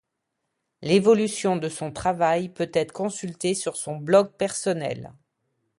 L'évolution 0.81 1.57
de 1.57 1.69
son 1.69 1.91
travail 1.91 2.49
peut 2.49 2.71
être 2.73 2.91
consulté 2.91 3.53
sur 3.53 3.77
son 3.77 3.97
blog 3.97 4.31
personnel. 4.31 5.13